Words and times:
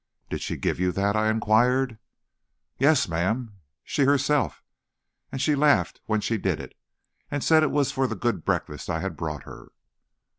"Did 0.31 0.41
she 0.41 0.57
give 0.57 0.79
you 0.79 0.91
that?" 0.93 1.15
I 1.15 1.29
inquired. 1.29 1.99
"Yes, 2.79 3.07
ma'am; 3.07 3.59
she 3.83 4.05
herself. 4.05 4.63
And 5.31 5.39
she 5.39 5.53
laughed 5.53 6.01
when 6.07 6.21
she 6.21 6.39
did 6.39 6.59
it, 6.59 6.73
and 7.29 7.43
said 7.43 7.61
it 7.61 7.69
was 7.69 7.91
for 7.91 8.07
the 8.07 8.15
good 8.15 8.43
breakfast 8.43 8.89
I 8.89 9.01
had 9.01 9.15
brought 9.15 9.43
her." 9.43 9.67